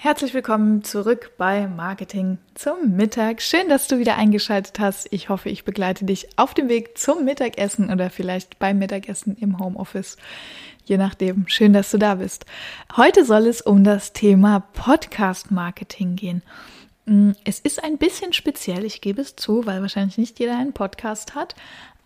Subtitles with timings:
[0.00, 3.42] Herzlich willkommen zurück bei Marketing zum Mittag.
[3.42, 5.08] Schön, dass du wieder eingeschaltet hast.
[5.10, 9.58] Ich hoffe, ich begleite dich auf dem Weg zum Mittagessen oder vielleicht beim Mittagessen im
[9.58, 10.16] Homeoffice.
[10.84, 11.48] Je nachdem.
[11.48, 12.46] Schön, dass du da bist.
[12.96, 16.42] Heute soll es um das Thema Podcast Marketing gehen.
[17.06, 20.74] Mm, es ist ein bisschen speziell, ich gebe es zu, weil wahrscheinlich nicht jeder einen
[20.74, 21.56] Podcast hat.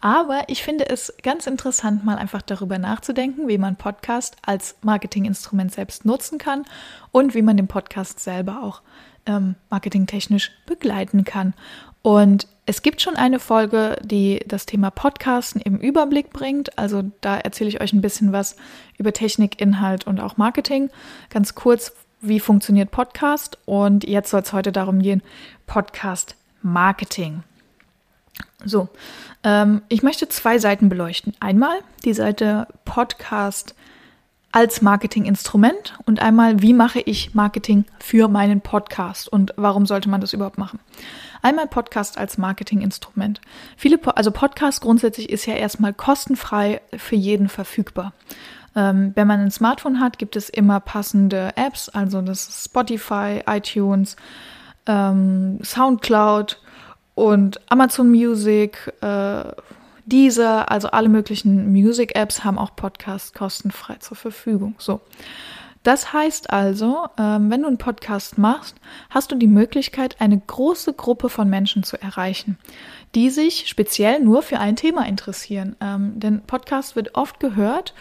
[0.02, 5.72] Aber ich finde es ganz interessant, mal einfach darüber nachzudenken, wie man Podcast als Marketinginstrument
[5.72, 6.64] selbst nutzen kann
[7.12, 8.82] und wie man den Podcast selber auch
[9.26, 11.54] ähm, marketingtechnisch begleiten kann.
[12.02, 16.76] Und es gibt schon eine Folge, die das Thema Podcasten im Überblick bringt.
[16.76, 18.56] Also da erzähle ich euch ein bisschen was
[18.98, 20.90] über Technik, Inhalt und auch Marketing.
[21.30, 23.56] Ganz kurz, wie funktioniert Podcast?
[23.66, 25.22] Und jetzt soll es heute darum gehen,
[25.66, 27.44] Podcast Marketing.
[28.64, 28.88] So,
[29.44, 31.34] ähm, ich möchte zwei Seiten beleuchten.
[31.40, 33.74] Einmal die Seite Podcast
[34.52, 40.20] als Marketinginstrument und einmal, wie mache ich Marketing für meinen Podcast und warum sollte man
[40.20, 40.78] das überhaupt machen?
[41.40, 43.40] Einmal Podcast als Marketinginstrument.
[43.76, 48.12] Viele, also Podcast grundsätzlich ist ja erstmal kostenfrei für jeden verfügbar.
[48.76, 54.16] Ähm, wenn man ein Smartphone hat, gibt es immer passende Apps, also das Spotify, iTunes,
[54.86, 56.60] ähm, SoundCloud
[57.22, 59.44] und Amazon Music, äh,
[60.06, 64.74] Deezer, also alle möglichen Music-Apps haben auch Podcasts kostenfrei zur Verfügung.
[64.78, 65.00] So.
[65.84, 68.74] Das heißt also, ähm, wenn du einen Podcast machst,
[69.08, 72.58] hast du die Möglichkeit, eine große Gruppe von Menschen zu erreichen,
[73.14, 75.76] die sich speziell nur für ein Thema interessieren.
[75.80, 77.94] Ähm, denn Podcast wird oft gehört,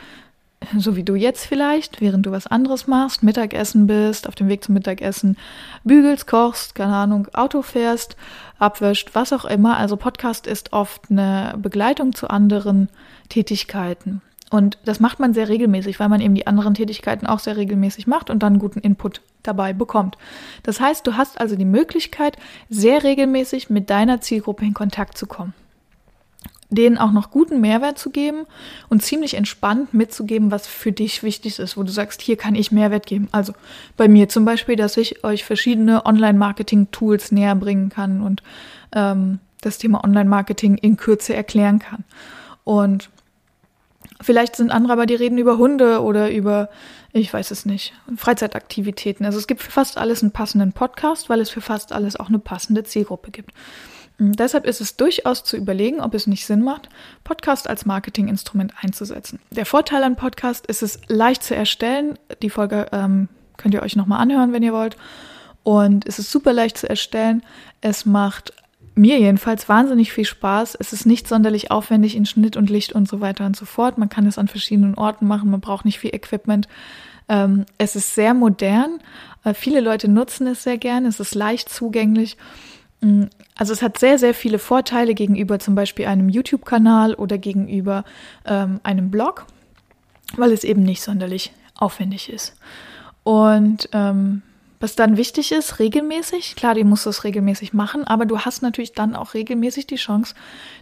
[0.78, 4.64] so wie du jetzt vielleicht, während du was anderes machst, Mittagessen bist, auf dem Weg
[4.64, 5.38] zum Mittagessen,
[5.84, 8.16] bügelst, kochst, keine Ahnung, Auto fährst,
[8.60, 9.78] abwäscht, was auch immer.
[9.78, 12.90] Also Podcast ist oft eine Begleitung zu anderen
[13.30, 14.22] Tätigkeiten.
[14.50, 18.06] Und das macht man sehr regelmäßig, weil man eben die anderen Tätigkeiten auch sehr regelmäßig
[18.06, 20.18] macht und dann guten Input dabei bekommt.
[20.64, 22.38] Das heißt, du hast also die Möglichkeit,
[22.70, 25.54] sehr regelmäßig mit deiner Zielgruppe in Kontakt zu kommen
[26.72, 28.46] denen auch noch guten Mehrwert zu geben
[28.90, 32.72] und ziemlich entspannt mitzugeben, was für dich wichtig ist, wo du sagst, hier kann ich
[32.72, 33.28] Mehrwert geben.
[33.34, 33.54] Also
[33.98, 38.42] bei mir zum Beispiel, dass ich euch verschiedene Online-Marketing-Tools näher bringen kann und
[38.96, 42.06] ähm, das Thema Online-Marketing in Kürze erklären kann.
[42.64, 43.09] Und
[44.22, 46.70] vielleicht sind andere aber, die reden über Hunde oder über,
[47.12, 49.26] ich weiß es nicht, Freizeitaktivitäten.
[49.26, 52.30] Also es gibt für fast alles einen passenden Podcast, weil es für fast alles auch
[52.30, 53.52] eine passende Zielgruppe gibt.
[54.22, 56.90] Hm, deshalb ist es durchaus zu überlegen, ob es nicht Sinn macht,
[57.24, 59.40] Podcast als Marketinginstrument einzusetzen.
[59.50, 62.20] Der Vorteil an Podcast ist es leicht zu erstellen.
[62.44, 64.96] Die Folge ähm, könnt ihr euch nochmal anhören, wenn ihr wollt.
[65.64, 67.42] Und es ist super leicht zu erstellen.
[67.82, 68.54] Es macht
[68.94, 70.76] mir jedenfalls wahnsinnig viel Spaß.
[70.80, 73.98] Es ist nicht sonderlich aufwendig in Schnitt und Licht und so weiter und so fort.
[73.98, 75.50] Man kann es an verschiedenen Orten machen.
[75.50, 76.68] Man braucht nicht viel Equipment.
[77.28, 79.00] Ähm, es ist sehr modern.
[79.44, 81.06] Äh, viele Leute nutzen es sehr gern.
[81.06, 82.38] Es ist leicht zugänglich.
[83.02, 83.26] Mm,
[83.56, 88.04] also es hat sehr, sehr viele Vorteile gegenüber zum Beispiel einem YouTube-Kanal oder gegenüber
[88.46, 89.46] ähm, einem Blog,
[90.38, 92.56] weil es eben nicht sonderlich aufwendig ist.
[93.24, 94.42] Und ähm,
[94.80, 98.94] was dann wichtig ist, regelmäßig, klar, du musst das regelmäßig machen, aber du hast natürlich
[98.94, 100.34] dann auch regelmäßig die Chance,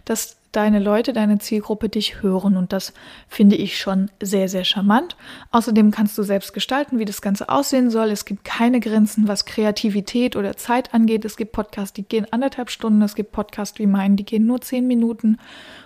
[0.06, 2.56] dass deine Leute, deine Zielgruppe dich hören.
[2.56, 2.92] Und das
[3.28, 5.16] finde ich schon sehr, sehr charmant.
[5.50, 8.10] Außerdem kannst du selbst gestalten, wie das Ganze aussehen soll.
[8.10, 11.24] Es gibt keine Grenzen, was Kreativität oder Zeit angeht.
[11.24, 13.02] Es gibt Podcasts, die gehen anderthalb Stunden.
[13.02, 15.38] Es gibt Podcasts wie meinen, die gehen nur zehn Minuten.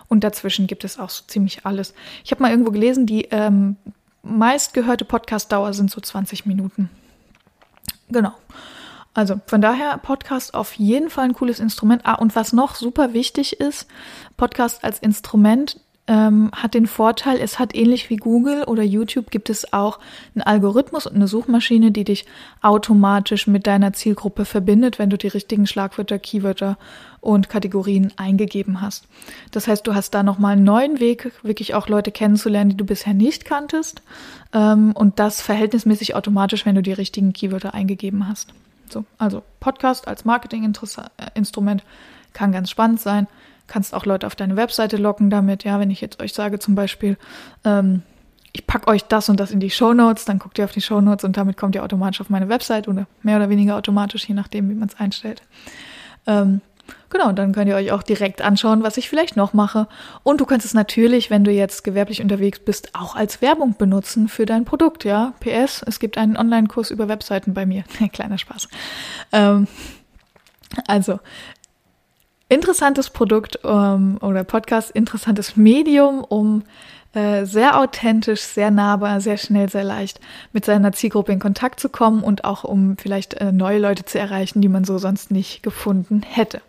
[0.08, 1.94] Und dazwischen gibt es auch so ziemlich alles.
[2.24, 3.76] Ich habe mal irgendwo gelesen, die ähm,
[4.22, 6.91] meistgehörte Podcastdauer sind so 20 Minuten.
[8.09, 8.33] Genau.
[9.15, 12.03] Also von daher Podcast auf jeden Fall ein cooles Instrument.
[12.05, 13.87] Ah, und was noch super wichtig ist,
[14.37, 19.49] Podcast als Instrument ähm, hat den Vorteil, es hat ähnlich wie Google oder YouTube gibt
[19.49, 19.99] es auch
[20.34, 22.27] einen Algorithmus und eine Suchmaschine, die dich
[22.61, 26.77] automatisch mit deiner Zielgruppe verbindet, wenn du die richtigen Schlagwörter, Keywörter
[27.21, 29.07] und Kategorien eingegeben hast.
[29.51, 32.84] Das heißt, du hast da nochmal einen neuen Weg, wirklich auch Leute kennenzulernen, die du
[32.84, 34.03] bisher nicht kanntest.
[34.53, 38.53] Ähm, und das verhältnismäßig automatisch, wenn du die richtigen Keywörter eingegeben hast.
[38.91, 41.84] So, also Podcast als Marketinginstrument
[42.33, 43.27] kann ganz spannend sein.
[43.66, 45.65] Kannst auch Leute auf deine Webseite locken damit.
[45.65, 47.16] Ja, wenn ich jetzt euch sage zum Beispiel,
[47.65, 48.03] ähm,
[48.53, 50.81] ich packe euch das und das in die Show Notes, dann guckt ihr auf die
[50.81, 54.28] Show Notes und damit kommt ihr automatisch auf meine Website oder mehr oder weniger automatisch,
[54.28, 55.42] je nachdem, wie man es einstellt.
[56.27, 56.60] Ähm,
[57.10, 59.88] genau, dann könnt ihr euch auch direkt anschauen, was ich vielleicht noch mache.
[60.22, 64.28] Und du kannst es natürlich, wenn du jetzt gewerblich unterwegs bist, auch als Werbung benutzen
[64.28, 65.04] für dein Produkt.
[65.04, 67.84] Ja, PS, es gibt einen Online-Kurs über Webseiten bei mir.
[68.12, 68.68] Kleiner Spaß.
[69.32, 69.68] Ähm,
[70.86, 71.20] also,
[72.48, 76.62] interessantes Produkt ähm, oder Podcast, interessantes Medium, um
[77.14, 80.20] äh, sehr authentisch, sehr nahbar, sehr schnell, sehr leicht
[80.52, 84.18] mit seiner Zielgruppe in Kontakt zu kommen und auch um vielleicht äh, neue Leute zu
[84.18, 86.60] erreichen, die man so sonst nicht gefunden hätte.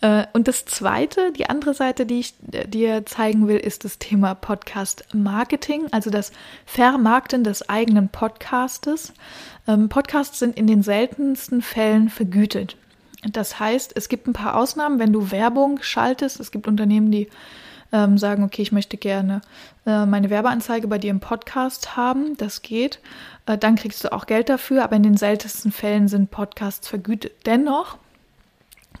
[0.00, 4.34] Äh, und das zweite, die andere Seite, die ich dir zeigen will, ist das Thema
[4.34, 6.30] Podcast Marketing, also das
[6.66, 9.12] Vermarkten des eigenen Podcastes.
[9.66, 12.76] Ähm, Podcasts sind in den seltensten Fällen vergütet.
[13.30, 16.40] Das heißt, es gibt ein paar Ausnahmen, wenn du Werbung schaltest.
[16.40, 17.28] Es gibt Unternehmen, die
[17.92, 19.40] ähm, sagen, okay, ich möchte gerne
[19.86, 22.98] äh, meine Werbeanzeige bei dir im Podcast haben, das geht,
[23.46, 27.32] äh, dann kriegst du auch Geld dafür, aber in den seltensten Fällen sind Podcasts vergütet.
[27.46, 27.98] Dennoch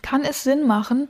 [0.00, 1.08] kann es Sinn machen,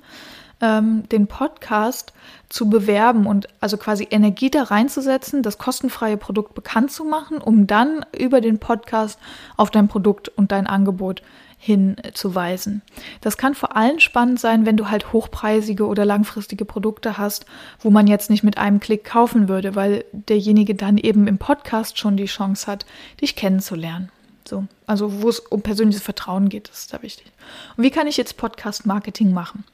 [0.65, 2.15] ähm, den Podcast
[2.49, 7.67] zu bewerben und also quasi Energie da reinzusetzen, das kostenfreie Produkt bekannt zu machen, um
[7.67, 9.19] dann über den Podcast
[9.57, 11.23] auf dein Produkt und dein Angebot
[11.59, 12.83] hinzuweisen.
[13.21, 17.47] Das kann vor allem spannend sein, wenn du halt hochpreisige oder langfristige Produkte hast,
[17.81, 21.99] wo man jetzt nicht mit einem Klick kaufen würde, weil derjenige dann eben im Podcast
[21.99, 22.87] schon die Chance hat,
[23.21, 24.11] dich kennenzulernen.
[24.47, 27.33] So, also wo es um persönliches Vertrauen geht, das ist da wichtig.
[27.77, 29.65] Und wie kann ich jetzt Podcast-Marketing machen?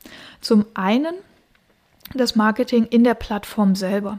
[0.41, 1.15] Zum einen
[2.15, 4.19] das Marketing in der Plattform selber.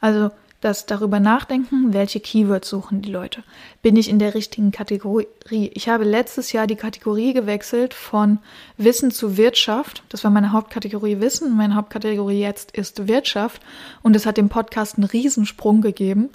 [0.00, 0.30] Also
[0.64, 3.44] das darüber nachdenken, welche Keywords suchen die Leute.
[3.82, 5.26] Bin ich in der richtigen Kategorie?
[5.50, 8.38] Ich habe letztes Jahr die Kategorie gewechselt von
[8.78, 10.02] Wissen zu Wirtschaft.
[10.08, 11.54] Das war meine Hauptkategorie Wissen.
[11.54, 13.60] Meine Hauptkategorie jetzt ist Wirtschaft.
[14.02, 16.30] Und es hat dem Podcast einen Riesensprung gegeben.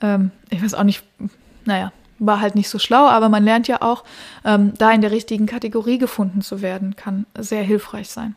[0.00, 1.02] Ähm, ich weiß auch nicht,
[1.66, 4.04] naja, war halt nicht so schlau, aber man lernt ja auch,
[4.44, 8.34] ähm, da in der richtigen Kategorie gefunden zu werden, kann sehr hilfreich sein.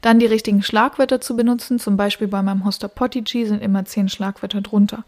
[0.00, 4.08] Dann die richtigen Schlagwörter zu benutzen, zum Beispiel bei meinem Hoster Potigy sind immer zehn
[4.08, 5.04] Schlagwörter drunter.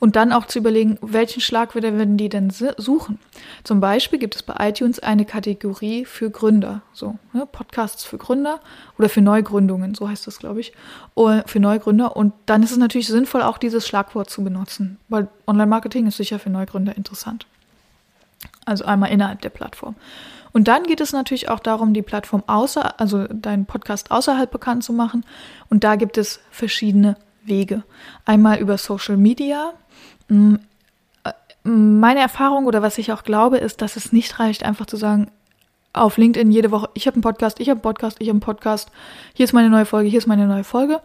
[0.00, 3.18] Und dann auch zu überlegen, welchen Schlagwörter würden die denn suchen.
[3.64, 8.60] Zum Beispiel gibt es bei iTunes eine Kategorie für Gründer, so ne, Podcasts für Gründer
[8.96, 10.72] oder für Neugründungen, so heißt das, glaube ich,
[11.46, 12.16] für Neugründer.
[12.16, 16.38] Und dann ist es natürlich sinnvoll, auch dieses Schlagwort zu benutzen, weil Online-Marketing ist sicher
[16.38, 17.46] für Neugründer interessant.
[18.68, 19.96] Also einmal innerhalb der Plattform.
[20.52, 24.84] Und dann geht es natürlich auch darum, die Plattform außer, also deinen Podcast außerhalb bekannt
[24.84, 25.24] zu machen.
[25.70, 27.82] Und da gibt es verschiedene Wege.
[28.24, 29.72] Einmal über Social Media.
[30.28, 30.56] Mm,
[31.24, 31.32] äh,
[31.64, 35.30] meine Erfahrung oder was ich auch glaube, ist, dass es nicht reicht, einfach zu sagen,
[35.94, 38.40] auf LinkedIn jede Woche, ich habe einen Podcast, ich habe einen Podcast, ich habe einen
[38.40, 38.90] Podcast,
[39.34, 41.00] hier ist meine neue Folge, hier ist meine neue Folge,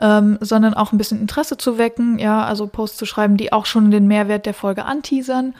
[0.00, 3.66] ähm, sondern auch ein bisschen Interesse zu wecken, ja, also Posts zu schreiben, die auch
[3.66, 5.54] schon den Mehrwert der Folge anteasern.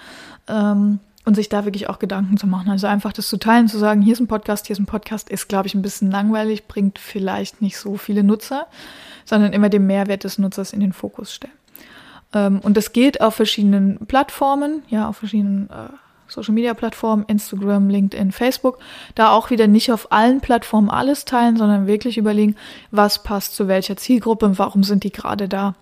[0.46, 2.70] Ähm, und sich da wirklich auch Gedanken zu machen.
[2.70, 5.28] Also einfach das zu teilen, zu sagen, hier ist ein Podcast, hier ist ein Podcast,
[5.28, 8.66] ist, glaube ich, ein bisschen langweilig, bringt vielleicht nicht so viele Nutzer,
[9.26, 11.52] sondern immer den Mehrwert des Nutzers in den Fokus stellen.
[12.32, 15.90] Ähm, und das gilt auf verschiedenen Plattformen, ja, auf verschiedenen äh,
[16.28, 18.78] Social Media Plattformen, Instagram, LinkedIn, Facebook.
[19.14, 22.56] Da auch wieder nicht auf allen Plattformen alles teilen, sondern wirklich überlegen,
[22.90, 25.74] was passt zu welcher Zielgruppe und warum sind die gerade da.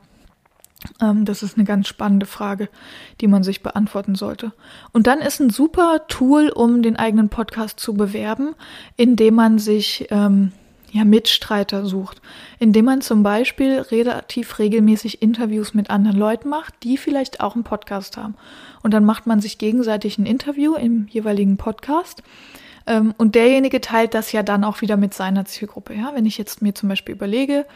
[1.01, 2.69] Ähm, das ist eine ganz spannende Frage,
[3.21, 4.53] die man sich beantworten sollte.
[4.93, 8.55] Und dann ist ein super Tool, um den eigenen Podcast zu bewerben,
[8.97, 10.53] indem man sich ähm,
[10.93, 12.23] ja, Mitstreiter sucht,
[12.59, 17.65] indem man zum Beispiel relativ regelmäßig Interviews mit anderen Leuten macht, die vielleicht auch einen
[17.65, 18.35] Podcast haben.
[18.83, 22.23] Und dann macht man sich gegenseitig ein Interview im jeweiligen Podcast.
[22.87, 25.95] Ähm, und derjenige teilt das ja dann auch wieder mit seiner Zielgruppe.
[25.95, 26.13] Ja?
[26.15, 27.67] Wenn ich jetzt mir zum Beispiel überlege,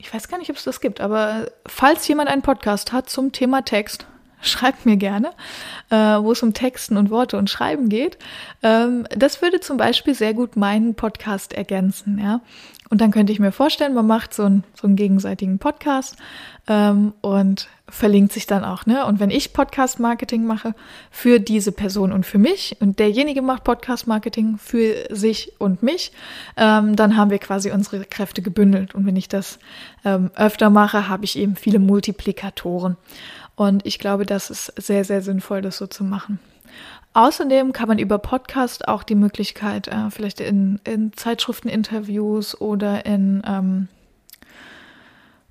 [0.00, 3.32] ich weiß gar nicht, ob es das gibt, aber falls jemand einen Podcast hat zum
[3.32, 4.06] Thema Text,
[4.42, 5.30] schreibt mir gerne,
[5.90, 8.18] äh, wo es um Texten und Worte und Schreiben geht.
[8.62, 12.40] Ähm, das würde zum Beispiel sehr gut meinen Podcast ergänzen, ja.
[12.90, 16.16] Und dann könnte ich mir vorstellen, man macht so, ein, so einen gegenseitigen Podcast
[16.66, 19.06] ähm, und verlinkt sich dann auch, ne?
[19.06, 20.74] Und wenn ich Podcast-Marketing mache
[21.12, 26.10] für diese Person und für mich und derjenige macht Podcast-Marketing für sich und mich,
[26.56, 28.94] ähm, dann haben wir quasi unsere Kräfte gebündelt.
[28.96, 29.60] Und wenn ich das
[30.04, 32.96] ähm, öfter mache, habe ich eben viele Multiplikatoren.
[33.60, 36.38] Und ich glaube, das ist sehr, sehr sinnvoll, das so zu machen.
[37.12, 43.42] Außerdem kann man über Podcast auch die Möglichkeit, äh, vielleicht in, in Zeitschrifteninterviews oder in
[43.46, 43.88] ähm,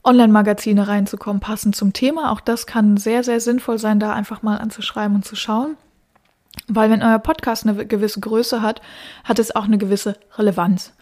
[0.04, 2.32] Online-Magazine reinzukommen, passend zum Thema.
[2.32, 5.78] Auch das kann sehr, sehr sinnvoll sein, da einfach mal anzuschreiben und zu schauen.
[6.68, 8.82] Weil wenn euer Podcast eine gewisse Größe hat,
[9.24, 10.94] hat es auch eine gewisse Relevanz.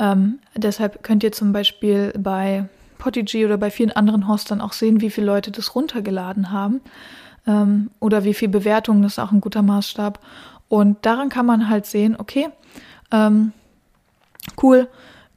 [0.00, 5.00] Ähm, deshalb könnt ihr zum Beispiel bei Podigy oder bei vielen anderen Hostern auch sehen,
[5.00, 6.80] wie viele Leute das runtergeladen haben
[7.46, 10.20] ähm, oder wie viele Bewertungen, das ist auch ein guter Maßstab.
[10.68, 12.48] Und daran kann man halt sehen, okay,
[13.12, 13.52] ähm,
[14.62, 14.88] cool,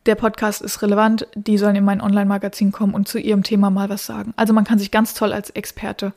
[0.05, 3.89] der Podcast ist relevant, die sollen in mein Online-Magazin kommen und zu ihrem Thema mal
[3.89, 4.33] was sagen.
[4.37, 6.13] Also man kann sich ganz toll als Experte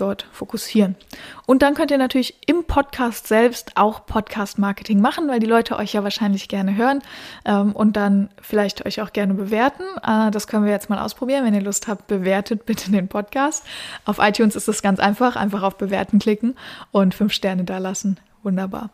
[0.00, 0.96] dort fokussieren.
[1.46, 5.92] Und dann könnt ihr natürlich im Podcast selbst auch Podcast-Marketing machen, weil die Leute euch
[5.92, 7.02] ja wahrscheinlich gerne hören
[7.44, 9.84] ähm, und dann vielleicht euch auch gerne bewerten.
[10.06, 11.44] Äh, das können wir jetzt mal ausprobieren.
[11.44, 13.64] Wenn ihr Lust habt, bewertet bitte den Podcast.
[14.04, 15.36] Auf iTunes ist es ganz einfach.
[15.36, 16.56] Einfach auf Bewerten klicken
[16.90, 18.18] und fünf Sterne da lassen.
[18.42, 18.90] Wunderbar.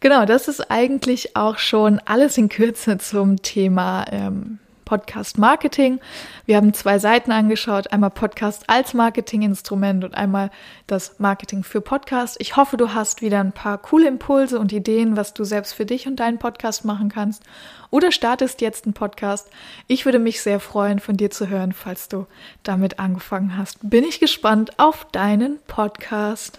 [0.00, 6.00] Genau, das ist eigentlich auch schon alles in Kürze zum Thema ähm, Podcast Marketing.
[6.46, 10.50] Wir haben zwei Seiten angeschaut, einmal Podcast als Marketinginstrument und einmal
[10.86, 12.36] das Marketing für Podcast.
[12.40, 15.86] Ich hoffe, du hast wieder ein paar coole Impulse und Ideen, was du selbst für
[15.86, 17.42] dich und deinen Podcast machen kannst
[17.90, 19.48] oder startest jetzt einen Podcast.
[19.86, 22.26] Ich würde mich sehr freuen, von dir zu hören, falls du
[22.62, 23.78] damit angefangen hast.
[23.82, 26.58] Bin ich gespannt auf deinen Podcast.